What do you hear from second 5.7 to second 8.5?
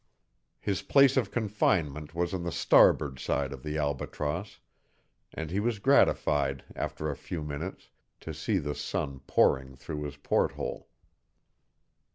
gratified after a few minutes to